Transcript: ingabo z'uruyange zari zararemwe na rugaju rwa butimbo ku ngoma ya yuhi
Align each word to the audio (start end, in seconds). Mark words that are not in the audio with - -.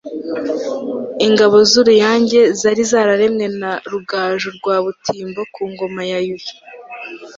ingabo 1.27 1.57
z'uruyange 1.69 2.41
zari 2.59 2.83
zararemwe 2.91 3.45
na 3.61 3.71
rugaju 3.91 4.47
rwa 4.57 4.75
butimbo 4.85 5.41
ku 5.53 5.61
ngoma 5.71 6.01
ya 6.11 6.19
yuhi 6.27 6.53